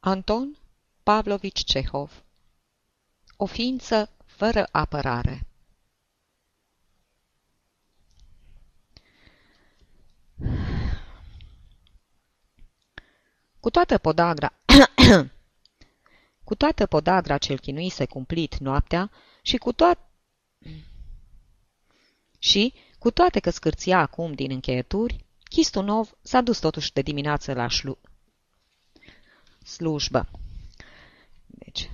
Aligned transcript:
Anton 0.00 0.56
Pavlovici 1.02 1.64
Cehov. 1.64 2.22
O 3.36 3.46
ființă 3.46 4.10
fără 4.24 4.68
apărare 4.72 5.46
Cu 13.66 13.72
toată 13.72 13.98
podagra... 13.98 14.52
cu 16.48 16.54
toată 16.54 16.86
podagra 16.86 17.38
ce-l 17.38 17.58
chinuise 17.58 18.04
cumplit 18.04 18.56
noaptea 18.56 19.10
și 19.42 19.56
cu 19.56 19.72
toate... 19.72 20.00
și, 22.38 22.74
cu 22.98 23.10
toate 23.10 23.40
că 23.40 23.50
scârția 23.50 23.98
acum 23.98 24.32
din 24.32 24.50
încheieturi, 24.50 25.24
Chistunov 25.42 26.16
s-a 26.22 26.40
dus 26.40 26.58
totuși 26.58 26.92
de 26.92 27.02
dimineață 27.02 27.52
la 27.52 27.66
șlu... 27.68 27.98
slujbă. 29.64 30.28
Deci, 31.46 31.90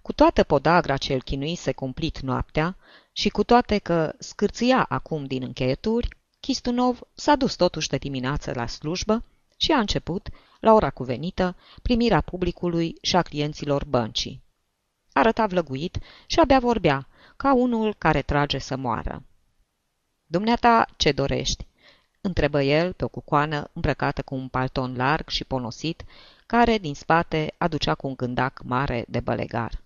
cu 0.00 0.12
toată 0.12 0.42
podagra 0.42 0.96
ce-l 0.96 1.22
chinuise 1.22 1.72
cumplit 1.72 2.18
noaptea 2.20 2.76
și 3.12 3.28
cu 3.28 3.44
toate 3.44 3.78
că 3.78 4.14
scârția 4.18 4.84
acum 4.84 5.24
din 5.24 5.42
încheieturi, 5.42 6.16
Chistunov 6.40 7.00
s-a 7.14 7.36
dus 7.36 7.54
totuși 7.54 7.88
de 7.88 7.96
dimineață 7.96 8.52
la 8.54 8.66
slujbă 8.66 9.24
și 9.62 9.72
a 9.72 9.78
început, 9.78 10.28
la 10.60 10.72
ora 10.72 10.90
cuvenită, 10.90 11.56
primirea 11.82 12.20
publicului 12.20 12.96
și 13.02 13.16
a 13.16 13.22
clienților 13.22 13.84
băncii. 13.84 14.42
Arăta 15.12 15.46
vlăguit 15.46 15.98
și 16.26 16.40
abia 16.40 16.58
vorbea, 16.58 17.08
ca 17.36 17.54
unul 17.54 17.94
care 17.98 18.22
trage 18.22 18.58
să 18.58 18.76
moară. 18.76 19.22
Dumneata, 20.26 20.86
ce 20.96 21.12
dorești?" 21.12 21.66
întrebă 22.20 22.62
el 22.62 22.92
pe 22.92 23.04
o 23.04 23.08
cucoană 23.08 23.70
îmbrăcată 23.72 24.22
cu 24.22 24.34
un 24.34 24.48
palton 24.48 24.96
larg 24.96 25.28
și 25.28 25.44
ponosit, 25.44 26.04
care, 26.46 26.78
din 26.78 26.94
spate, 26.94 27.54
aducea 27.58 27.94
cu 27.94 28.06
un 28.06 28.14
gândac 28.14 28.62
mare 28.64 29.04
de 29.08 29.20
bălegar. 29.20 29.82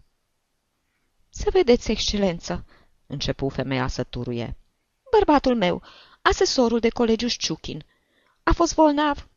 Să 1.29 1.49
vedeți, 1.53 1.91
excelență!" 1.91 2.65
începu 3.07 3.49
femeia 3.49 3.87
să 3.87 4.03
turuie. 4.03 4.57
Bărbatul 5.11 5.57
meu, 5.57 5.83
asesorul 6.23 6.79
de 6.79 6.89
colegiu 6.89 7.29
Șciuchin, 7.29 7.85
a 8.43 8.53
fost 8.53 8.75
bolnav 8.75 9.29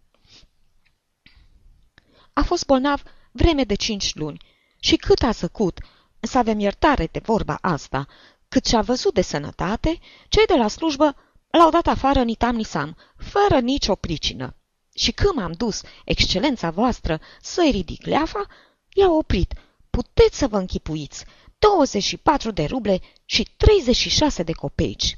a 2.33 2.43
fost 2.43 2.65
bolnav 2.65 3.03
vreme 3.31 3.63
de 3.63 3.75
cinci 3.75 4.15
luni 4.15 4.41
și 4.79 4.95
cât 4.95 5.23
a 5.23 5.31
zăcut, 5.31 5.79
să 6.19 6.37
avem 6.37 6.59
iertare 6.59 7.09
de 7.11 7.21
vorba 7.23 7.57
asta, 7.61 8.07
cât 8.49 8.65
și-a 8.65 8.81
văzut 8.81 9.13
de 9.13 9.21
sănătate, 9.21 9.99
cei 10.27 10.45
de 10.45 10.55
la 10.55 10.67
slujbă 10.67 11.15
l-au 11.49 11.69
dat 11.69 11.87
afară 11.87 12.23
nitam 12.23 12.55
nisam, 12.55 12.97
fără 13.17 13.59
nicio 13.59 13.95
pricină. 13.95 14.55
Și 14.95 15.11
când 15.11 15.33
m-am 15.35 15.51
dus, 15.51 15.81
excelența 16.05 16.69
voastră, 16.69 17.19
să-i 17.41 17.71
ridic 17.71 18.05
leafa, 18.05 18.45
i-a 18.93 19.11
oprit. 19.11 19.53
Puteți 19.89 20.37
să 20.37 20.47
vă 20.47 20.57
închipuiți, 20.57 21.25
24 21.59 22.51
de 22.51 22.65
ruble 22.65 23.01
și 23.25 23.47
36 23.57 24.43
de 24.43 24.51
copeici. 24.51 25.17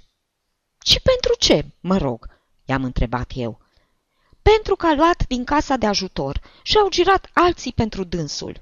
Și 0.83 0.99
pentru 0.99 1.35
ce, 1.37 1.65
mă 1.79 1.97
rog? 1.97 2.39
i-am 2.65 2.83
întrebat 2.83 3.31
eu 3.35 3.60
pentru 4.41 4.75
că 4.75 4.87
a 4.87 4.93
luat 4.93 5.27
din 5.27 5.43
casa 5.43 5.75
de 5.77 5.85
ajutor 5.85 6.41
și 6.61 6.77
au 6.77 6.89
girat 6.89 7.29
alții 7.33 7.73
pentru 7.73 8.03
dânsul. 8.03 8.61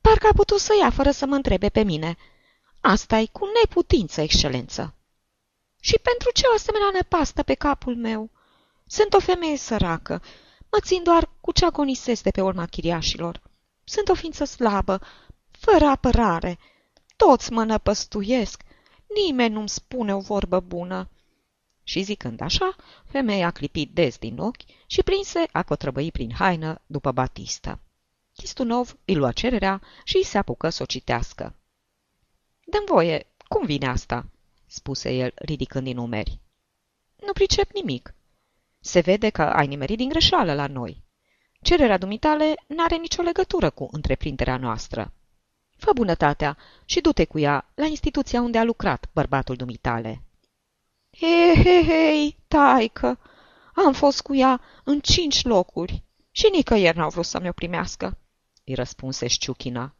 Parcă 0.00 0.26
a 0.26 0.36
putut 0.36 0.60
să 0.60 0.72
ia 0.80 0.90
fără 0.90 1.10
să 1.10 1.26
mă 1.26 1.34
întrebe 1.34 1.68
pe 1.68 1.82
mine. 1.82 2.16
asta 2.80 3.18
e 3.18 3.26
cu 3.26 3.48
neputință, 3.62 4.20
excelență. 4.20 4.94
Și 5.80 5.98
pentru 6.02 6.30
ce 6.32 6.46
o 6.46 6.54
asemenea 6.54 6.90
nepastă 6.92 7.42
pe 7.42 7.54
capul 7.54 7.96
meu? 7.96 8.30
Sunt 8.86 9.14
o 9.14 9.20
femeie 9.20 9.56
săracă. 9.56 10.22
Mă 10.70 10.78
țin 10.80 11.02
doar 11.02 11.30
cu 11.40 11.52
ce 11.52 11.64
agonisesc 11.64 12.22
de 12.22 12.30
pe 12.30 12.40
urma 12.40 12.66
chiriașilor. 12.66 13.40
Sunt 13.84 14.08
o 14.08 14.14
ființă 14.14 14.44
slabă, 14.44 15.00
fără 15.50 15.84
apărare. 15.84 16.58
Toți 17.16 17.52
mă 17.52 17.64
năpăstuiesc. 17.64 18.62
Nimeni 19.24 19.54
nu-mi 19.54 19.68
spune 19.68 20.14
o 20.14 20.20
vorbă 20.20 20.60
bună. 20.60 21.08
Și 21.88 22.02
zicând 22.02 22.40
așa, 22.40 22.76
femeia 23.04 23.46
a 23.46 23.50
clipit 23.50 23.90
des 23.90 24.18
din 24.18 24.38
ochi 24.38 24.62
și 24.86 25.02
prinse 25.02 25.48
a 25.52 25.62
cotrăbăi 25.62 26.12
prin 26.12 26.32
haină 26.32 26.80
după 26.86 27.12
Batistă. 27.12 27.80
Chistunov 28.32 28.96
îi 29.04 29.14
lua 29.14 29.32
cererea 29.32 29.82
și 30.04 30.16
îi 30.16 30.24
se 30.24 30.38
apucă 30.38 30.68
să 30.68 30.82
o 30.82 30.86
citească. 30.86 31.54
Dăm 32.64 32.84
voie, 32.86 33.26
cum 33.48 33.66
vine 33.66 33.86
asta?" 33.86 34.26
spuse 34.66 35.10
el, 35.10 35.32
ridicând 35.34 35.84
din 35.84 35.96
umeri. 35.96 36.40
Nu 37.16 37.32
pricep 37.32 37.70
nimic. 37.72 38.14
Se 38.80 39.00
vede 39.00 39.30
că 39.30 39.42
ai 39.42 39.66
nimerit 39.66 39.96
din 39.96 40.08
greșeală 40.08 40.54
la 40.54 40.66
noi. 40.66 41.04
Cererea 41.62 41.98
dumitale 41.98 42.54
n-are 42.66 42.96
nicio 42.96 43.22
legătură 43.22 43.70
cu 43.70 43.88
întreprinderea 43.90 44.56
noastră. 44.56 45.12
Fă 45.76 45.92
bunătatea 45.94 46.56
și 46.84 47.00
du-te 47.00 47.24
cu 47.24 47.38
ea 47.38 47.70
la 47.74 47.86
instituția 47.86 48.40
unde 48.40 48.58
a 48.58 48.64
lucrat 48.64 49.08
bărbatul 49.12 49.56
dumitale. 49.56 50.25
He, 51.18 51.62
he, 51.62 51.84
hei, 51.84 52.38
taică, 52.48 53.18
am 53.74 53.92
fost 53.92 54.20
cu 54.20 54.34
ea 54.34 54.60
în 54.84 55.00
cinci 55.00 55.44
locuri 55.44 56.04
și 56.30 56.48
nicăieri 56.52 56.96
n-au 56.96 57.10
vrut 57.10 57.24
să 57.24 57.40
mi-o 57.40 57.52
primească, 57.52 58.18
îi 58.64 58.74
răspunse 58.74 59.26
Șciuchina. 59.26 59.94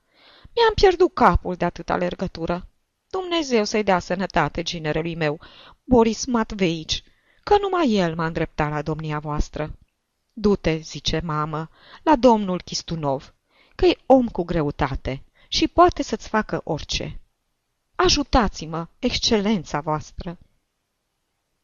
Mi-am 0.54 0.72
pierdut 0.74 1.14
capul 1.14 1.54
de 1.54 1.64
atâta 1.64 1.92
alergătură. 1.92 2.68
Dumnezeu 3.10 3.64
să-i 3.64 3.82
dea 3.82 3.98
sănătate 3.98 4.62
ginerelui 4.62 5.14
meu, 5.14 5.40
Boris 5.84 6.24
Matveici, 6.24 7.02
că 7.42 7.58
numai 7.60 7.92
el 7.92 8.14
m-a 8.14 8.26
îndreptat 8.26 8.70
la 8.70 8.82
domnia 8.82 9.18
voastră. 9.18 9.78
Du-te, 10.32 10.76
zice 10.76 11.20
mamă, 11.24 11.70
la 12.02 12.16
domnul 12.16 12.60
Chistunov, 12.60 13.34
că 13.74 13.86
e 13.86 13.98
om 14.06 14.28
cu 14.28 14.42
greutate 14.44 15.24
și 15.48 15.68
poate 15.68 16.02
să-ți 16.02 16.28
facă 16.28 16.60
orice. 16.64 17.20
Ajutați-mă, 17.94 18.88
excelența 18.98 19.80
voastră! 19.80 20.38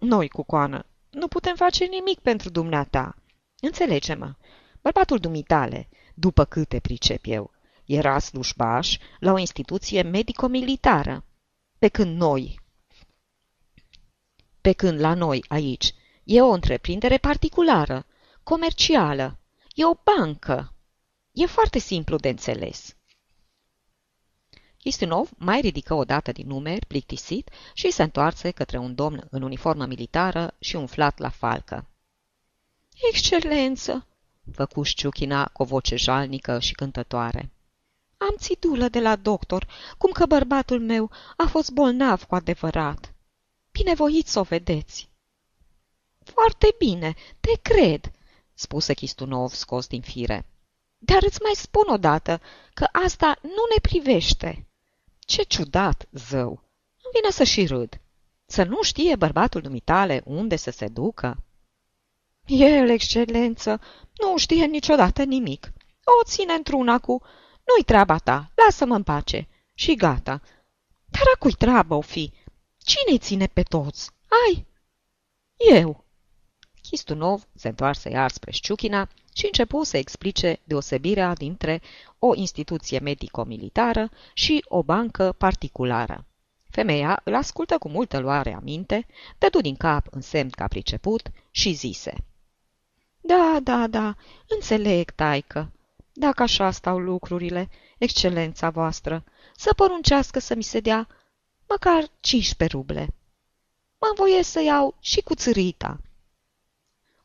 Noi, 0.03 0.29
cu 0.29 0.43
coană, 0.43 0.87
nu 1.11 1.29
putem 1.29 1.55
face 1.57 1.85
nimic 1.85 2.19
pentru 2.21 2.51
dumneata. 2.51 3.17
Înțelege-mă, 3.61 4.35
bărbatul 4.81 5.19
dumitale, 5.19 5.89
după 6.15 6.45
câte 6.45 6.81
pricep 6.81 7.21
eu, 7.25 7.51
era 7.85 8.19
slujbaș 8.19 8.97
la 9.19 9.33
o 9.33 9.39
instituție 9.39 10.03
medico-militară, 10.03 11.25
pe 11.79 11.89
când 11.89 12.17
noi, 12.17 12.61
pe 14.61 14.73
când 14.73 15.01
la 15.01 15.15
noi 15.15 15.45
aici 15.49 15.95
e 16.25 16.43
o 16.43 16.51
întreprindere 16.51 17.19
particulară, 17.19 18.07
comercială, 18.43 19.39
e 19.75 19.85
o 19.87 19.95
bancă. 20.05 20.75
E 21.33 21.47
foarte 21.47 21.79
simplu 21.79 22.17
de 22.17 22.29
înțeles. 22.29 22.97
Istinov 24.85 25.31
mai 25.37 25.61
ridică 25.61 25.95
o 25.95 26.05
dată 26.05 26.33
din 26.33 26.47
numeri, 26.47 26.87
plictisit, 26.87 27.51
și 27.73 27.91
se 27.91 28.03
întoarse 28.03 28.51
către 28.51 28.79
un 28.79 28.95
domn 28.95 29.27
în 29.31 29.43
uniformă 29.43 29.87
militară 29.87 30.55
și 30.59 30.77
umflat 30.77 31.19
la 31.19 31.29
falcă. 31.29 31.87
Excelență!" 33.11 34.07
făcu 34.53 34.83
Șciuchina 34.83 35.47
cu 35.47 35.63
o 35.63 35.65
voce 35.65 35.97
jalnică 35.97 36.59
și 36.59 36.73
cântătoare. 36.73 37.51
Am 38.17 38.35
țidulă 38.37 38.89
de 38.89 39.01
la 39.01 39.17
doctor, 39.17 39.67
cum 39.99 40.11
că 40.11 40.27
bărbatul 40.27 40.81
meu 40.81 41.11
a 41.37 41.47
fost 41.47 41.71
bolnav 41.71 42.25
cu 42.25 42.35
adevărat. 42.35 43.15
Binevoiți 43.71 44.33
să 44.33 44.39
o 44.39 44.43
vedeți." 44.43 45.09
Foarte 46.25 46.75
bine, 46.79 47.15
te 47.41 47.53
cred," 47.63 48.13
spuse 48.55 48.95
Chistunov 48.95 49.51
scos 49.51 49.87
din 49.87 50.03
fire. 50.03 50.47
Dar 50.99 51.23
îți 51.23 51.43
mai 51.43 51.53
spun 51.55 51.89
odată 51.89 52.41
că 52.75 52.87
asta 52.93 53.39
nu 53.43 53.65
ne 53.75 53.81
privește." 53.83 54.67
Ce 55.33 55.43
ciudat, 55.43 56.09
zău! 56.11 56.49
Îmi 57.03 57.13
vine 57.15 57.31
să 57.31 57.45
și 57.45 57.67
râd. 57.67 58.01
Să 58.47 58.63
nu 58.63 58.83
știe 58.83 59.17
bărbatul 59.17 59.61
dumitale 59.61 60.23
unde 60.25 60.57
să 60.57 60.71
se 60.71 60.89
ducă? 60.89 61.45
El, 62.47 62.89
excelență, 62.89 63.81
nu 64.13 64.37
știe 64.37 64.65
niciodată 64.65 65.23
nimic. 65.23 65.73
O 66.21 66.25
ține 66.25 66.53
într-una 66.53 66.99
cu... 66.99 67.23
Nu-i 67.65 67.85
treaba 67.85 68.19
ta, 68.19 68.53
lasă-mă 68.55 68.95
în 68.95 69.03
pace. 69.03 69.49
Și 69.75 69.95
gata. 69.95 70.41
Dar 71.05 71.23
a 71.35 71.39
cui 71.39 71.53
treabă 71.53 71.95
o 71.95 72.01
fi? 72.01 72.33
Cine 72.77 73.19
ține 73.19 73.47
pe 73.47 73.63
toți? 73.63 74.11
Ai? 74.47 74.67
Eu. 75.57 76.05
Chistunov 76.83 77.49
se 77.55 77.69
întoarse 77.69 78.11
iar 78.11 78.31
spre 78.31 78.51
Șciuchina 78.51 79.09
și 79.33 79.47
începu 79.47 79.83
să 79.83 79.97
explice 79.97 80.61
deosebirea 80.65 81.35
dintre 81.35 81.83
o 82.19 82.35
instituție 82.35 82.99
medico-militară 82.99 84.11
și 84.35 84.65
o 84.69 84.83
bancă 84.83 85.35
particulară. 85.39 86.25
Femeia 86.71 87.21
îl 87.25 87.35
ascultă 87.35 87.79
cu 87.79 87.89
multă 87.89 88.19
luare 88.19 88.55
aminte, 88.55 89.07
dădu 89.39 89.61
din 89.61 89.77
cap 89.77 90.07
în 90.11 90.21
semn 90.21 90.51
că 90.51 90.63
a 90.63 90.67
priceput 90.67 91.31
și 91.51 91.73
zise. 91.73 92.25
Da, 93.21 93.59
da, 93.63 93.87
da, 93.87 94.17
înțeleg, 94.49 95.11
taică. 95.11 95.73
Dacă 96.13 96.43
așa 96.43 96.71
stau 96.71 96.99
lucrurile, 96.99 97.69
excelența 97.99 98.71
voastră, 98.71 99.25
să 99.57 99.75
poruncească 99.75 100.39
să 100.39 100.55
mi 100.55 100.63
se 100.63 100.81
dea 100.81 101.09
măcar 101.69 102.11
15 102.21 102.77
ruble. 102.77 103.15
Mă 103.99 104.07
învoiesc 104.11 104.51
să 104.51 104.63
iau 104.63 104.95
și 105.01 105.21
cu 105.21 105.35
țărita. 105.35 106.01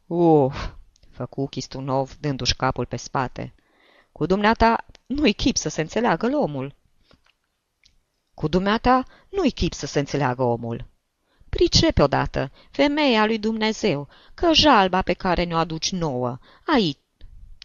Uf, 0.05 0.69
făcu 1.17 1.47
Chistunov 1.47 2.15
dându-și 2.19 2.55
capul 2.55 2.85
pe 2.85 2.95
spate. 2.95 3.53
Cu 4.11 4.25
dumneata 4.25 4.85
nu-i 5.05 5.33
chip 5.33 5.57
să 5.57 5.69
se 5.69 5.81
înțeleagă 5.81 6.37
omul. 6.37 6.75
Cu 8.33 8.47
dumneata 8.47 9.03
nu-i 9.29 9.51
chip 9.51 9.73
să 9.73 9.85
se 9.85 9.99
înțeleagă 9.99 10.43
omul. 10.43 10.85
Pricepe 11.49 12.01
odată, 12.01 12.51
femeia 12.71 13.25
lui 13.25 13.37
Dumnezeu, 13.37 14.07
că 14.33 14.53
jalba 14.53 15.01
pe 15.01 15.13
care 15.13 15.43
ne-o 15.43 15.57
aduci 15.57 15.91
nouă, 15.91 16.37
aici, 16.65 16.99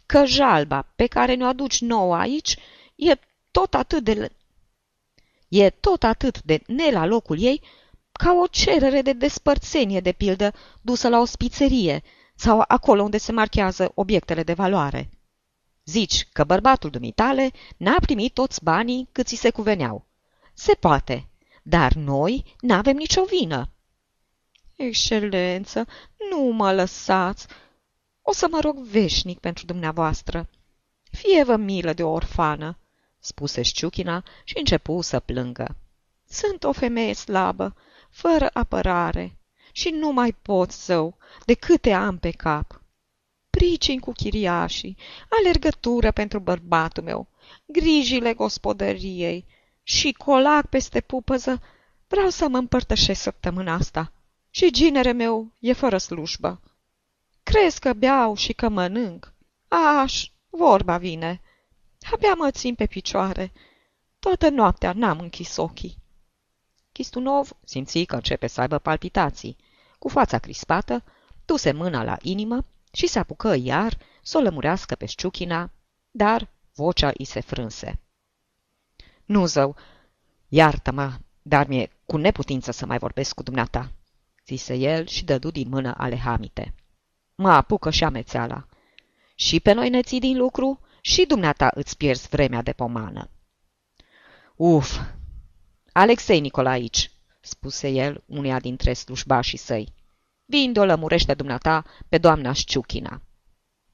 că 0.05 0.25
jalba 0.25 0.87
pe 0.95 1.07
care 1.07 1.33
ne-o 1.33 1.47
aduci 1.47 1.81
nouă 1.81 2.15
aici, 2.15 2.57
e 2.95 3.19
tot 3.51 3.73
atât 3.73 4.03
de... 4.03 4.31
E 5.47 5.69
tot 5.69 6.03
atât 6.03 6.41
de 6.41 6.61
ne 6.67 6.91
la 6.91 7.05
locul 7.05 7.41
ei, 7.41 7.61
ca 8.11 8.31
o 8.31 8.47
cerere 8.47 9.01
de 9.01 9.13
despărțenie, 9.13 9.99
de 9.99 10.11
pildă, 10.11 10.53
dusă 10.81 11.09
la 11.09 11.19
o 11.19 11.25
spițerie 11.25 12.03
sau 12.35 12.63
acolo 12.67 13.03
unde 13.03 13.17
se 13.17 13.31
marchează 13.31 13.91
obiectele 13.95 14.43
de 14.43 14.53
valoare. 14.53 15.09
Zici 15.85 16.27
că 16.31 16.43
bărbatul 16.43 16.89
dumitale 16.89 17.51
n-a 17.77 17.95
primit 18.01 18.33
toți 18.33 18.63
banii 18.63 19.09
cât 19.11 19.27
ți 19.27 19.35
se 19.35 19.49
cuveneau. 19.49 20.05
Se 20.53 20.73
poate, 20.73 21.27
dar 21.63 21.93
noi 21.93 22.55
n-avem 22.59 22.95
nicio 22.95 23.23
vină. 23.23 23.69
Excelență, 24.75 25.87
nu 26.29 26.41
mă 26.51 26.73
lăsați. 26.73 27.47
O 28.21 28.33
să 28.33 28.47
mă 28.51 28.59
rog 28.59 28.77
veșnic 28.77 29.39
pentru 29.39 29.65
dumneavoastră. 29.65 30.49
Fie-vă 31.11 31.55
milă 31.55 31.93
de 31.93 32.03
o 32.03 32.11
orfană, 32.11 32.77
spuse 33.19 33.61
Șciuchina 33.61 34.23
și 34.43 34.57
începu 34.57 35.01
să 35.01 35.19
plângă. 35.19 35.75
Sunt 36.27 36.63
o 36.63 36.71
femeie 36.71 37.13
slabă, 37.13 37.75
fără 38.09 38.49
apărare 38.53 39.37
și 39.75 39.89
nu 39.89 40.11
mai 40.11 40.31
pot 40.31 40.71
său 40.71 41.17
de 41.45 41.53
câte 41.53 41.91
am 41.91 42.17
pe 42.17 42.31
cap. 42.31 42.81
Pricini 43.49 43.99
cu 43.99 44.11
chiriașii, 44.11 44.97
alergătură 45.39 46.11
pentru 46.11 46.39
bărbatul 46.39 47.03
meu, 47.03 47.27
grijile 47.65 48.33
gospodăriei 48.33 49.45
și 49.83 50.11
colac 50.11 50.65
peste 50.65 51.01
pupăză, 51.01 51.61
vreau 52.07 52.29
să 52.29 52.47
mă 52.47 52.57
împărtășesc 52.57 53.21
săptămâna 53.21 53.73
asta 53.73 54.11
și 54.49 54.71
ginere 54.71 55.11
meu 55.11 55.51
e 55.59 55.73
fără 55.73 55.97
slujbă. 55.97 56.61
Crezi 57.43 57.79
că 57.79 57.93
beau 57.93 58.35
și 58.35 58.53
că 58.53 58.69
mănânc? 58.69 59.33
Aș, 59.67 60.29
vorba 60.49 60.97
vine. 60.97 61.41
Abia 62.11 62.33
mă 62.33 62.51
țin 62.51 62.75
pe 62.75 62.85
picioare. 62.85 63.51
Toată 64.19 64.49
noaptea 64.49 64.93
n-am 64.93 65.19
închis 65.19 65.57
ochii. 65.57 66.02
Chistunov 66.93 67.49
simți 67.63 68.03
că 68.03 68.15
începe 68.15 68.47
să 68.47 68.61
aibă 68.61 68.77
palpitații. 68.77 69.57
Cu 69.99 70.09
fața 70.09 70.39
crispată, 70.39 71.03
duse 71.45 71.71
mâna 71.71 72.03
la 72.03 72.17
inimă 72.21 72.65
și 72.91 73.07
se 73.07 73.19
apucă 73.19 73.55
iar 73.55 73.97
să 74.21 74.37
o 74.37 74.41
lămurească 74.41 74.95
pe 74.95 75.05
șciuchina, 75.05 75.71
dar 76.11 76.49
vocea 76.73 77.11
îi 77.17 77.25
se 77.25 77.39
frânse. 77.39 77.99
Nu, 79.25 79.45
zău, 79.45 79.75
iartă-mă, 80.47 81.13
dar 81.41 81.67
mi-e 81.67 81.89
cu 82.05 82.17
neputință 82.17 82.71
să 82.71 82.85
mai 82.85 82.97
vorbesc 82.97 83.35
cu 83.35 83.43
dumneata, 83.43 83.91
zise 84.45 84.73
el 84.73 85.05
și 85.05 85.25
dădu 85.25 85.51
din 85.51 85.69
mână 85.69 85.93
ale 85.97 86.17
hamite. 86.17 86.73
Mă 87.35 87.49
apucă 87.49 87.89
și 87.89 88.03
amețeala. 88.03 88.65
Și 89.35 89.59
pe 89.59 89.71
noi 89.71 89.89
ne 89.89 90.01
ții 90.01 90.19
din 90.19 90.37
lucru 90.37 90.79
și 91.01 91.25
dumneata 91.25 91.71
îți 91.73 91.97
pierzi 91.97 92.27
vremea 92.27 92.61
de 92.61 92.73
pomană. 92.73 93.29
Uf, 94.55 94.99
Alexei 95.95 96.39
Nicolaici, 96.39 97.11
spuse 97.41 97.87
el 97.87 98.23
uneia 98.25 98.59
dintre 98.59 98.93
slujbașii 98.93 99.57
săi. 99.57 99.93
Vin 100.45 100.73
de 100.73 100.79
o 100.79 100.85
lămurește 100.85 101.33
dumneata 101.33 101.85
pe 102.09 102.17
doamna 102.17 102.53
Șciuchina. 102.53 103.21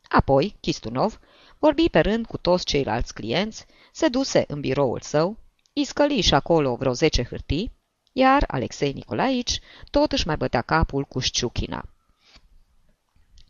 Apoi, 0.07 0.55
Chistunov 0.59 1.19
vorbi 1.57 1.89
pe 1.89 1.99
rând 1.99 2.25
cu 2.25 2.37
toți 2.37 2.65
ceilalți 2.65 3.13
clienți, 3.13 3.65
se 3.91 4.07
duse 4.07 4.43
în 4.47 4.59
biroul 4.59 4.99
său, 4.99 5.37
iscăli 5.73 6.21
și 6.21 6.33
acolo 6.33 6.75
vreo 6.75 6.93
zece 6.93 7.23
hârtii, 7.23 7.71
iar 8.11 8.43
Alexei 8.47 8.93
Nicolaici 8.93 9.59
tot 9.89 10.11
își 10.11 10.27
mai 10.27 10.37
bătea 10.37 10.61
capul 10.61 11.03
cu 11.03 11.19
Șciuchina. 11.19 11.89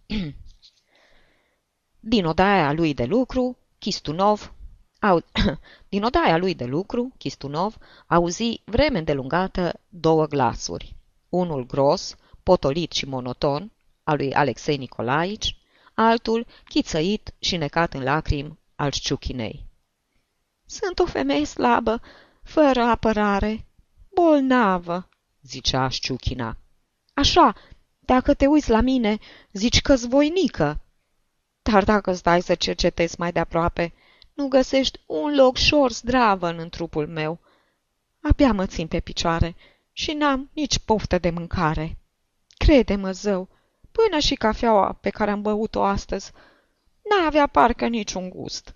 Din 1.99 2.25
odaia 2.25 2.71
lui 2.71 2.93
de 2.93 3.05
lucru, 3.05 3.57
Chistunov 3.77 4.53
au... 4.99 5.23
Din 5.89 6.03
odaia 6.03 6.37
lui 6.37 6.55
de 6.55 6.65
lucru, 6.65 7.13
Chistunov 7.17 7.75
auzi 8.07 8.61
vreme 8.65 8.97
îndelungată 8.97 9.79
două 9.89 10.25
glasuri. 10.25 10.95
Unul 11.29 11.65
gros, 11.65 12.15
potolit 12.43 12.91
și 12.91 13.05
monoton, 13.05 13.71
al 14.03 14.17
lui 14.17 14.33
Alexei 14.33 14.77
Nicolaici, 14.77 15.57
altul 15.93 16.45
chițăit 16.67 17.33
și 17.39 17.57
necat 17.57 17.93
în 17.93 18.03
lacrimi 18.03 18.59
al 18.75 18.91
Șciuchinei. 18.91 19.65
Sunt 20.65 20.99
o 20.99 21.05
femeie 21.05 21.45
slabă, 21.45 22.01
fără 22.43 22.81
apărare, 22.81 23.65
bolnavă, 24.15 25.09
zicea 25.41 25.87
Șciuchina. 25.87 26.57
Așa, 27.13 27.55
dacă 27.99 28.33
te 28.33 28.47
uiți 28.47 28.69
la 28.69 28.81
mine, 28.81 29.17
zici 29.51 29.81
că-s 29.81 30.05
voinică. 30.05 30.81
Dar 31.61 31.83
dacă 31.83 32.13
stai 32.13 32.41
să 32.41 32.55
cercetezi 32.55 33.19
mai 33.19 33.31
de 33.31 33.39
aproape, 33.39 33.93
nu 34.39 34.47
găsești 34.47 34.99
un 35.05 35.35
loc 35.35 35.57
șor 35.57 35.91
zdravă 35.91 36.47
în 36.47 36.69
trupul 36.69 37.07
meu. 37.07 37.39
Abia 38.21 38.53
mă 38.53 38.65
țin 38.65 38.87
pe 38.87 38.99
picioare 38.99 39.55
și 39.91 40.11
n-am 40.11 40.49
nici 40.53 40.79
poftă 40.79 41.17
de 41.17 41.29
mâncare. 41.29 41.97
Crede-mă, 42.57 43.11
zău, 43.11 43.49
până 43.91 44.19
și 44.19 44.35
cafeaua 44.35 44.97
pe 45.01 45.09
care 45.09 45.31
am 45.31 45.41
băut-o 45.41 45.83
astăzi 45.83 46.31
n-avea 47.01 47.47
parcă 47.47 47.87
niciun 47.87 48.29
gust. 48.29 48.73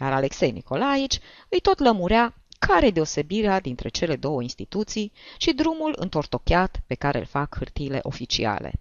Iar 0.00 0.12
Alexei 0.12 0.50
Nicolaici 0.50 1.18
îi 1.48 1.60
tot 1.60 1.78
lămurea 1.78 2.34
care 2.58 2.90
deosebirea 2.90 3.60
dintre 3.60 3.88
cele 3.88 4.16
două 4.16 4.42
instituții 4.42 5.12
și 5.38 5.52
drumul 5.52 5.94
întortocheat 5.96 6.80
pe 6.86 6.94
care 6.94 7.18
îl 7.18 7.24
fac 7.24 7.56
hârtiile 7.56 8.00
oficiale. 8.02 8.72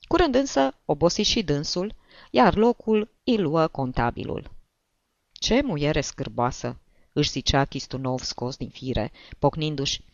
Curând 0.00 0.34
însă 0.34 0.74
obosi 0.84 1.22
și 1.22 1.42
dânsul, 1.42 1.94
iar 2.30 2.54
locul 2.54 3.08
îi 3.24 3.38
luă 3.38 3.66
contabilul. 3.66 4.53
Ce 5.44 5.62
muiere 5.62 6.00
scârboasă!" 6.00 6.76
își 7.12 7.30
zicea 7.30 7.64
Chistunov 7.64 8.20
scos 8.20 8.56
din 8.56 8.68
fire, 8.68 9.12
pocnindu-și 9.38 10.04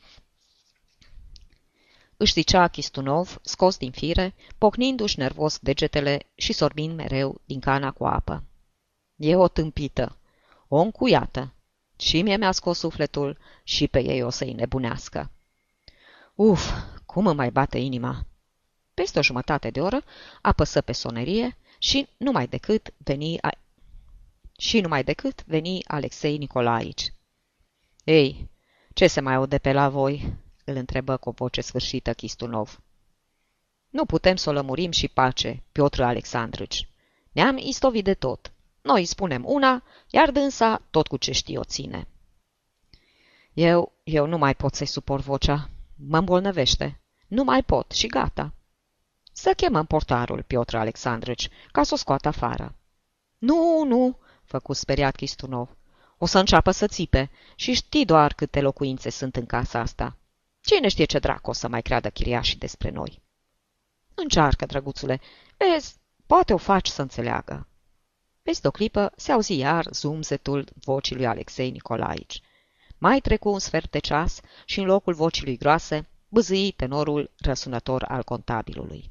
își 2.17 2.33
zicea 2.33 2.69
Chistunov, 2.69 3.39
scos 3.43 3.77
din 3.77 3.91
fire, 3.91 4.35
pocnindu-și 4.59 5.19
nervos 5.19 5.59
degetele 5.59 6.27
și 6.35 6.53
sorbind 6.53 6.95
mereu 6.95 7.41
din 7.45 7.61
cana 7.61 7.91
cu 7.91 8.05
apă. 8.05 8.45
E 9.17 9.37
o 9.37 9.49
tâmpită, 9.49 10.17
o 10.69 10.77
încuiată. 10.77 11.53
Și 11.99 12.23
mie 12.23 12.37
mi-a 12.37 12.53
scos 12.53 12.79
sufletul 12.79 13.39
și 13.63 13.89
pe 13.89 14.05
ei 14.05 14.23
o 14.23 14.31
să-i 14.31 14.53
nebunească. 14.53 15.31
Uf, 16.35 16.73
cum 17.07 17.27
îmi 17.27 17.37
mai 17.37 17.51
bate 17.51 17.79
inima! 17.79 18.27
Peste 18.95 19.19
o 19.19 19.23
jumătate 19.23 19.71
de 19.71 19.81
oră 19.81 20.05
apăsă 20.41 20.81
pe 20.81 20.93
sonerie 20.93 21.57
și 21.79 22.09
numai 22.17 22.47
decât 22.47 22.93
veni 22.97 23.41
a... 23.41 23.51
și 24.61 24.81
numai 24.81 25.05
decât 25.05 25.45
veni 25.47 25.85
Alexei 25.87 26.37
Nicolaici. 26.37 27.13
Ei, 28.05 28.51
ce 28.95 29.07
se 29.07 29.21
mai 29.21 29.35
aude 29.35 29.59
pe 29.59 29.73
la 29.73 29.89
voi?" 29.89 30.35
îl 30.65 30.77
întrebă 30.77 31.17
cu 31.17 31.29
o 31.29 31.33
voce 31.33 31.61
sfârșită 31.61 32.15
Chistunov. 32.15 32.81
Nu 33.91 34.05
putem 34.05 34.37
să 34.37 34.49
o 34.51 34.53
lămurim 34.53 34.91
și 34.91 35.09
pace, 35.09 35.63
Piotr 35.73 36.03
Alexandrăci. 36.03 36.89
Ne-am 37.33 37.57
istovit 37.57 38.05
de 38.05 38.15
tot. 38.15 38.53
Noi 38.83 39.05
spunem 39.05 39.45
una, 39.47 39.83
iar 40.11 40.31
dânsa 40.31 40.83
tot 40.91 41.07
cu 41.07 41.17
ce 41.17 41.33
știe 41.33 41.59
o 41.59 41.65
ține. 41.65 42.09
Eu, 43.53 43.93
eu 44.05 44.27
nu 44.27 44.39
mai 44.39 44.55
pot 44.55 44.75
să-i 44.75 44.87
suport 44.87 45.25
vocea. 45.25 45.71
Mă 46.09 46.19
îmbolnăvește. 46.19 47.01
Nu 47.27 47.45
mai 47.45 47.63
pot 47.63 47.91
și 47.91 48.07
gata. 48.07 48.55
Să 49.33 49.53
chemăm 49.57 49.87
portarul, 49.87 50.43
Piotr 50.43 50.77
Alexandrăci, 50.77 51.49
ca 51.73 51.83
să 51.83 51.95
o 51.95 51.97
scoată 51.97 52.29
afară. 52.29 52.75
Nu, 53.39 53.85
nu, 53.85 54.19
făcu 54.51 54.73
speriat 54.73 55.17
Chistunov. 55.17 55.69
O 56.19 56.27
să 56.27 56.39
înceapă 56.39 56.71
să 56.71 56.87
țipe 56.87 57.31
și 57.55 57.73
știi 57.73 58.05
doar 58.05 58.33
câte 58.33 58.61
locuințe 58.61 59.11
sunt 59.11 59.37
în 59.37 59.47
casa 59.47 59.79
asta. 59.79 60.17
Cine 60.61 60.89
știe 60.89 61.05
ce 61.05 61.19
dracu 61.19 61.51
o 61.51 61.53
să 61.53 61.69
mai 61.69 61.83
creadă 61.83 62.11
chiriașii 62.11 62.59
despre 62.59 62.91
noi? 62.91 63.23
Încearcă, 64.15 64.67
drăguțule. 64.67 65.21
Vezi, 65.57 65.95
poate 66.27 66.53
o 66.53 66.57
faci 66.57 66.89
să 66.89 67.03
înțeleagă. 67.03 67.67
Peste 68.43 68.67
o 68.67 68.71
clipă 68.71 69.13
se 69.17 69.33
auzi 69.33 69.57
iar 69.57 69.87
zumzetul 69.93 70.69
vocii 70.85 71.17
lui 71.17 71.27
Alexei 71.27 71.71
Nicolaici. 71.71 72.43
Mai 72.99 73.21
trecu 73.21 73.49
un 73.49 73.59
sfert 73.59 73.91
de 73.91 73.99
ceas 73.99 74.41
și 74.65 74.79
în 74.81 74.87
locul 74.87 75.15
vocii 75.15 75.45
lui 75.45 75.57
groase 75.57 76.09
băzâi 76.29 76.71
tenorul 76.71 77.31
răsunător 77.39 78.03
al 78.03 78.23
contabilului. 78.23 79.11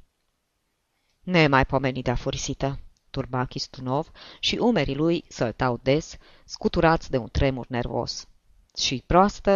Nemaipomenit 1.23 2.03
de 2.03 2.11
afurisită, 2.11 2.79
turba 3.09 3.45
Chistunov 3.45 4.11
și 4.39 4.55
umerii 4.55 4.95
lui 4.95 5.23
săltau 5.27 5.79
des, 5.83 6.17
scuturați 6.45 7.09
de 7.09 7.17
un 7.17 7.29
tremur 7.31 7.65
nervos. 7.67 8.27
Și 8.77 9.03
proastă 9.05 9.51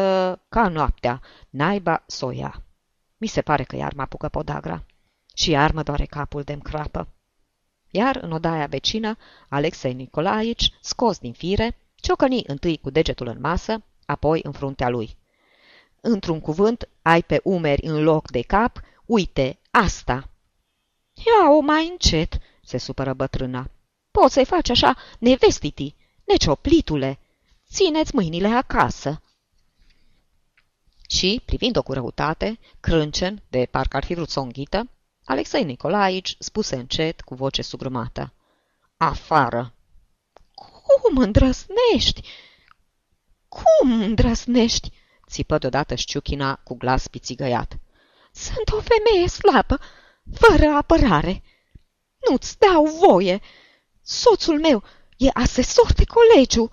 ca 0.50 0.67
noaptea, 0.67 1.22
naiba 1.50 2.03
soia. 2.07 2.63
Mi 3.17 3.27
se 3.27 3.41
pare 3.41 3.63
că 3.63 3.75
iar 3.75 3.93
mă 3.93 4.01
apucă 4.01 4.29
podagra. 4.29 4.86
Și 5.36 5.50
iar 5.50 5.72
mă 5.72 5.83
doare 5.83 6.05
capul 6.05 6.41
de 6.41 6.57
crapă. 6.63 7.07
Iar 7.89 8.15
în 8.15 8.31
odaia 8.31 8.65
vecină, 8.65 9.17
Alexei 9.50 9.93
Nicolaici, 9.93 10.74
scos 10.81 11.17
din 11.19 11.33
fire, 11.33 11.77
ciocăni 11.95 12.43
întâi 12.48 12.77
cu 12.77 12.89
degetul 12.89 13.27
în 13.27 13.39
masă, 13.39 13.83
apoi 14.05 14.39
în 14.43 14.51
fruntea 14.51 14.89
lui. 14.89 15.17
Într-un 16.01 16.39
cuvânt, 16.39 16.89
ai 17.01 17.22
pe 17.22 17.39
umeri 17.43 17.86
în 17.86 18.03
loc 18.03 18.31
de 18.31 18.41
cap, 18.41 18.79
uite, 19.05 19.60
asta. 19.72 20.29
Ia-o 21.13 21.60
mai 21.60 21.88
încet, 21.91 22.38
se 22.63 22.77
supără 22.77 23.13
bătrâna. 23.13 23.70
Poți 24.12 24.34
să-i 24.34 24.46
faci 24.46 24.70
așa, 24.70 24.98
nevestiti, 25.20 25.96
necioplitule. 26.24 27.20
Țineți 27.72 28.15
mâinile 28.15 28.48
acasă. 28.48 29.22
Și, 31.10 31.41
privind-o 31.46 31.82
cu 31.82 31.93
răutate, 31.93 32.60
crâncen, 32.79 33.41
de 33.50 33.67
parcă 33.72 33.98
ar 33.98 34.03
fi 34.03 34.13
vrut 34.13 34.29
să 34.29 34.39
o 34.39 34.43
înghită, 34.43 34.89
Alexei 35.25 35.63
Nicolaici 35.63 36.36
spuse 36.39 36.75
încet, 36.75 37.22
cu 37.22 37.36
voce 37.36 37.62
sugrumată. 37.62 38.34
Afară! 38.98 39.74
Cum 40.53 41.17
îndrăsnești? 41.17 42.22
Cum 43.48 44.01
îndrăsnești? 44.01 44.91
țipă 45.27 45.58
deodată 45.58 45.96
șciuchina 45.96 46.55
cu 46.55 46.75
glas 46.75 47.08
pițigăiat. 47.08 47.77
Sunt 48.32 48.70
o 48.72 48.82
femeie 48.82 49.27
slabă, 49.27 49.79
fără 50.34 50.65
apărare. 50.65 51.43
Nu-ți 52.30 52.58
dau 52.60 52.86
voie. 52.86 53.42
Soțul 54.01 54.60
meu 54.60 54.84
e 55.18 55.30
asesor 55.34 55.94
de 55.94 56.03
colegiu. 56.06 56.72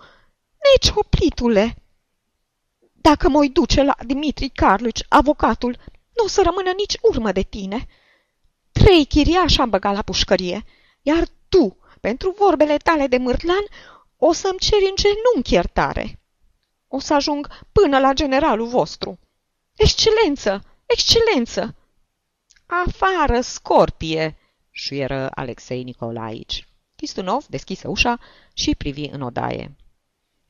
Necioplitule! 0.72 1.74
Dacă 2.92 3.28
mă 3.28 3.46
duce 3.52 3.82
la 3.82 3.96
Dimitri 4.06 4.48
Carluci, 4.48 5.04
avocatul, 5.08 5.76
nu 6.16 6.24
o 6.24 6.28
să 6.28 6.42
rămână 6.42 6.70
nici 6.70 6.96
urmă 7.00 7.32
de 7.32 7.42
tine. 7.42 7.86
Trei 8.72 9.04
chiriași 9.04 9.60
am 9.60 9.70
băgat 9.70 9.94
la 9.94 10.02
pușcărie, 10.02 10.64
iar 11.02 11.24
tu, 11.48 11.76
pentru 12.00 12.34
vorbele 12.38 12.76
tale 12.76 13.06
de 13.06 13.16
mârtlan, 13.16 13.64
o 14.16 14.32
să-mi 14.32 14.58
ceri 14.58 14.84
în 14.88 14.94
genunchi 14.94 15.54
iertare. 15.54 16.20
O 16.88 16.98
să 16.98 17.14
ajung 17.14 17.48
până 17.72 17.98
la 17.98 18.12
generalul 18.12 18.66
vostru. 18.66 19.18
Excelență! 19.76 20.64
Excelență! 20.86 21.74
Afară, 22.66 23.40
scorpie! 23.40 24.39
Șuieră 24.80 25.30
Alexei 25.34 25.82
Nicolaici. 25.82 26.68
Chistunov 26.96 27.46
deschise 27.46 27.88
ușa 27.88 28.18
și 28.52 28.74
privi 28.74 29.04
în 29.04 29.20
odaie. 29.20 29.76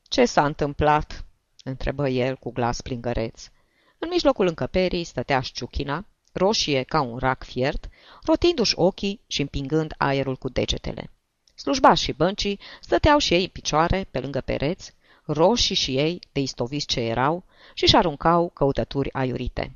Ce 0.02 0.24
s-a 0.24 0.44
întâmplat?" 0.44 1.24
întrebă 1.64 2.08
el 2.08 2.36
cu 2.36 2.52
glas 2.52 2.80
plingăreț. 2.80 3.48
În 3.98 4.08
mijlocul 4.10 4.46
încăperii 4.46 5.04
stătea 5.04 5.40
șciuchina, 5.40 6.06
roșie 6.32 6.82
ca 6.82 7.00
un 7.00 7.18
rac 7.18 7.44
fiert, 7.44 7.88
rotindu-și 8.22 8.74
ochii 8.76 9.20
și 9.26 9.40
împingând 9.40 9.94
aerul 9.98 10.36
cu 10.36 10.48
degetele. 10.48 11.10
Slujbași 11.54 12.02
și 12.02 12.12
băncii 12.12 12.60
stăteau 12.80 13.18
și 13.18 13.34
ei 13.34 13.42
în 13.42 13.48
picioare, 13.48 14.06
pe 14.10 14.20
lângă 14.20 14.40
pereți, 14.40 14.94
roșii 15.24 15.74
și 15.74 15.96
ei, 15.96 16.20
de 16.32 16.40
istoviți 16.40 16.86
ce 16.86 17.00
erau, 17.00 17.44
și-și 17.74 17.96
aruncau 17.96 18.48
căutături 18.48 19.12
aiurite. 19.12 19.74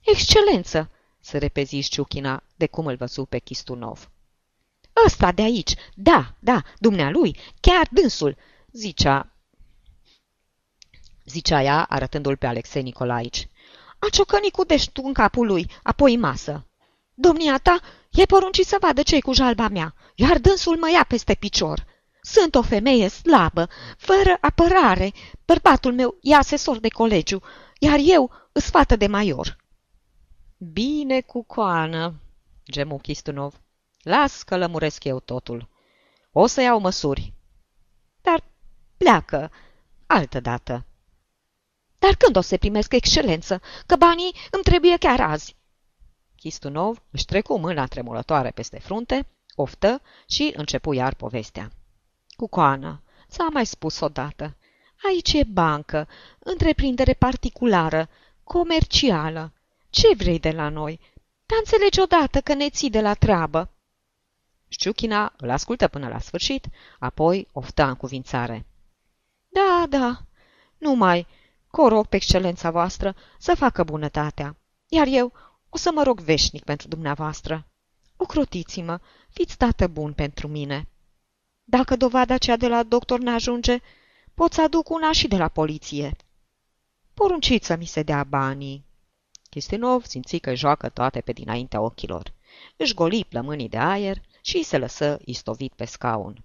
Excelență!" 0.00 0.90
Se 1.26 1.38
repezi 1.38 1.80
Șciuchina 1.80 2.42
de 2.56 2.66
cum 2.66 2.86
îl 2.86 2.96
văzu 2.96 3.24
pe 3.24 3.38
Chistunov. 3.38 4.10
Ăsta 5.06 5.32
de 5.32 5.42
aici, 5.42 5.74
da, 5.94 6.34
da, 6.38 6.62
dumnealui, 6.78 7.38
chiar 7.60 7.88
dânsul, 7.90 8.36
zicea, 8.72 9.32
zicea 11.24 11.62
ea, 11.62 11.82
arătându-l 11.82 12.36
pe 12.36 12.46
Alexei 12.46 12.82
Nicolaici. 12.82 13.48
A 13.98 14.06
ciocănit 14.10 14.52
cu 14.52 14.64
deștul 14.64 15.04
în 15.06 15.12
capul 15.12 15.46
lui, 15.46 15.70
apoi 15.82 16.14
în 16.14 16.20
masă. 16.20 16.66
Domnia 17.14 17.58
ta 17.58 17.80
e 18.10 18.24
poruncit 18.24 18.66
să 18.66 18.76
vadă 18.80 19.02
ce 19.02 19.20
cu 19.20 19.32
jalba 19.32 19.68
mea, 19.68 19.94
iar 20.14 20.38
dânsul 20.38 20.76
mă 20.76 20.90
ia 20.90 21.04
peste 21.08 21.34
picior. 21.34 21.86
Sunt 22.22 22.54
o 22.54 22.62
femeie 22.62 23.08
slabă, 23.08 23.68
fără 23.96 24.38
apărare. 24.40 25.12
Bărbatul 25.44 25.92
meu 25.92 26.16
e 26.20 26.34
asesor 26.34 26.78
de 26.78 26.88
colegiu, 26.88 27.42
iar 27.78 27.98
eu 28.02 28.30
îs 28.52 28.70
fată 28.70 28.96
de 28.96 29.06
maior. 29.06 29.64
Bine 30.58 31.20
cu 31.20 31.42
coană, 31.42 32.14
gemu 32.70 32.98
Chistunov. 32.98 33.60
Las 34.02 34.42
că 34.42 34.56
lămuresc 34.56 35.04
eu 35.04 35.20
totul. 35.20 35.68
O 36.32 36.46
să 36.46 36.60
iau 36.60 36.78
măsuri. 36.78 37.32
Dar 38.20 38.44
pleacă, 38.96 39.50
altă 40.06 40.40
dată. 40.40 40.84
Dar 41.98 42.14
când 42.14 42.36
o 42.36 42.40
să 42.40 42.56
primesc 42.56 42.92
excelență? 42.92 43.60
Că 43.86 43.96
banii 43.96 44.34
îmi 44.50 44.62
trebuie 44.62 44.96
chiar 44.96 45.20
azi. 45.20 45.56
Chistunov 46.36 47.02
își 47.10 47.24
trecu 47.24 47.58
mâna 47.58 47.86
tremurătoare 47.86 48.50
peste 48.50 48.78
frunte, 48.78 49.26
oftă 49.54 50.02
și 50.28 50.52
începu 50.56 50.92
iar 50.92 51.14
povestea. 51.14 51.70
Cu 52.36 52.48
coană, 52.48 53.02
ți-am 53.28 53.52
mai 53.52 53.66
spus 53.66 54.00
odată. 54.00 54.56
Aici 55.08 55.32
e 55.32 55.44
bancă, 55.44 56.08
întreprindere 56.38 57.12
particulară, 57.12 58.08
comercială. 58.44 59.52
Ce 60.00 60.14
vrei 60.14 60.38
de 60.38 60.50
la 60.50 60.68
noi? 60.68 61.00
Dar 61.46 61.58
înțelegi 61.58 62.00
odată 62.00 62.40
că 62.40 62.54
ne 62.54 62.70
ții 62.70 62.90
de 62.90 63.00
la 63.00 63.14
treabă. 63.14 63.70
Șciuchina 64.68 65.32
îl 65.36 65.50
ascultă 65.50 65.88
până 65.88 66.08
la 66.08 66.18
sfârșit, 66.18 66.66
apoi 66.98 67.48
oftă 67.52 67.84
în 67.84 67.94
cuvințare. 67.94 68.66
Da, 69.48 69.86
da, 69.88 70.20
numai, 70.78 71.26
că 71.70 71.88
rog 71.88 72.06
pe 72.06 72.16
excelența 72.16 72.70
voastră 72.70 73.16
să 73.38 73.54
facă 73.54 73.84
bunătatea, 73.84 74.56
iar 74.88 75.06
eu 75.06 75.32
o 75.68 75.76
să 75.76 75.90
mă 75.94 76.02
rog 76.02 76.20
veșnic 76.20 76.64
pentru 76.64 76.88
dumneavoastră. 76.88 77.66
Ocrotiți-mă, 78.16 79.00
fiți 79.30 79.56
tată 79.56 79.86
bun 79.86 80.12
pentru 80.12 80.48
mine. 80.48 80.88
Dacă 81.64 81.96
dovada 81.96 82.34
aceea 82.34 82.56
de 82.56 82.68
la 82.68 82.82
doctor 82.82 83.18
n-ajunge, 83.18 83.78
pot 84.34 84.52
să 84.52 84.62
aduc 84.62 84.90
una 84.90 85.12
și 85.12 85.28
de 85.28 85.36
la 85.36 85.48
poliție. 85.48 86.16
Porunciți 87.14 87.66
să 87.66 87.76
mi 87.76 87.86
se 87.86 88.02
dea 88.02 88.24
banii. 88.24 88.85
Chistinov 89.56 90.04
simți 90.04 90.36
că 90.36 90.54
joacă 90.54 90.88
toate 90.88 91.20
pe 91.20 91.32
dinaintea 91.32 91.80
ochilor. 91.80 92.32
Își 92.76 92.94
goli 92.94 93.24
plămânii 93.24 93.68
de 93.68 93.76
aer 93.76 94.22
și 94.40 94.62
se 94.62 94.78
lăsă 94.78 95.18
istovit 95.24 95.72
pe 95.72 95.84
scaun. 95.84 96.44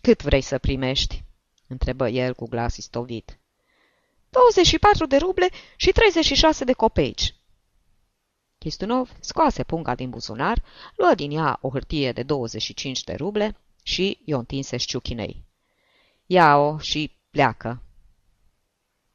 Cât 0.00 0.22
vrei 0.22 0.40
să 0.40 0.58
primești?" 0.58 1.24
întrebă 1.66 2.08
el 2.08 2.34
cu 2.34 2.48
glas 2.48 2.76
istovit. 2.76 3.38
24 4.30 5.06
de 5.06 5.16
ruble 5.16 5.48
și 5.76 5.92
36 5.92 6.64
de 6.64 6.72
copeici." 6.72 7.34
Chistunov 8.58 9.16
scoase 9.20 9.62
punga 9.62 9.94
din 9.94 10.10
buzunar, 10.10 10.62
luă 10.96 11.14
din 11.14 11.30
ea 11.30 11.58
o 11.62 11.70
hârtie 11.70 12.12
de 12.12 12.22
25 12.22 13.04
de 13.04 13.14
ruble 13.14 13.56
și 13.82 14.22
i-o 14.24 14.38
întinse 14.38 14.76
șciuchinei. 14.76 15.44
Ia-o 16.26 16.78
și 16.78 17.16
pleacă. 17.30 17.82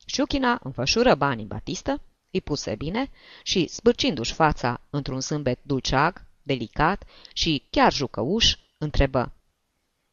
Șciuchina 0.05 0.59
înfășură 0.63 1.15
banii 1.15 1.45
Batistă, 1.45 2.01
îi 2.33 2.41
puse 2.41 2.75
bine 2.75 3.11
și, 3.43 3.67
spârcindu-și 3.67 4.33
fața 4.33 4.81
într-un 4.89 5.21
zâmbet 5.21 5.59
dulceag, 5.61 6.25
delicat 6.43 7.03
și 7.33 7.65
chiar 7.69 7.93
jucăuș, 7.93 8.55
întrebă. 8.77 9.31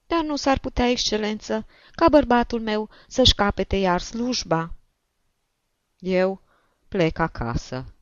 Dar 0.07 0.23
nu 0.25 0.37
s-ar 0.37 0.59
putea, 0.59 0.89
excelență, 0.89 1.67
ca 1.91 2.09
bărbatul 2.09 2.61
meu 2.61 2.91
să-și 3.09 3.35
capete 3.35 3.77
iar 3.77 4.01
slujba? 4.01 4.75
Eu 5.99 6.43
plec 6.89 7.19
acasă. 7.19 7.95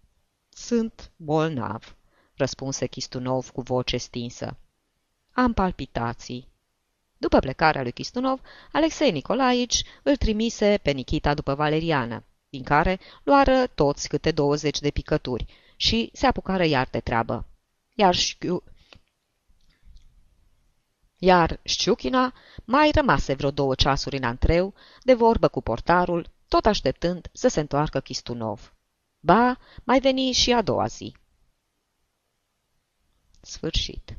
Sunt 0.48 1.10
bolnav, 1.16 1.96
răspunse 2.34 2.86
Chistunov 2.86 3.50
cu 3.50 3.60
voce 3.60 3.96
stinsă. 3.96 4.56
Am 5.32 5.52
palpitații. 5.52 6.48
După 7.16 7.38
plecarea 7.38 7.82
lui 7.82 7.92
Chistunov, 7.92 8.40
Alexei 8.72 9.10
Nicolaici 9.10 9.82
îl 10.02 10.16
trimise 10.16 10.78
pe 10.82 10.90
Nikita 10.90 11.34
după 11.34 11.54
Valeriană, 11.54 12.24
din 12.48 12.62
care 12.62 13.00
luară 13.22 13.66
toți 13.66 14.08
câte 14.08 14.30
douăzeci 14.30 14.80
de 14.80 14.90
picături 14.90 15.46
și 15.76 16.10
se 16.12 16.26
apucară 16.26 16.64
iar 16.64 16.88
de 16.90 17.00
treabă. 17.00 17.46
Iar 17.94 18.14
șchiu... 18.14 18.62
Iar 21.18 21.60
Șciuchina 21.62 22.34
mai 22.64 22.90
rămase 22.90 23.34
vreo 23.34 23.50
două 23.50 23.74
ceasuri 23.74 24.16
în 24.16 24.22
antreu, 24.22 24.74
de 25.02 25.14
vorbă 25.14 25.48
cu 25.48 25.60
portarul, 25.60 26.30
tot 26.48 26.66
așteptând 26.66 27.28
să 27.32 27.48
se 27.48 27.60
întoarcă 27.60 28.00
Chistunov. 28.00 28.76
Ba, 29.20 29.58
mai 29.84 30.00
veni 30.00 30.32
și 30.32 30.52
a 30.52 30.62
doua 30.62 30.86
zi. 30.86 31.16
Sfârșit. 33.40 34.18